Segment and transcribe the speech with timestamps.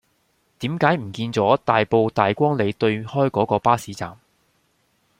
[0.57, 4.17] 點解唔見左大埔大光里對開嗰個巴士站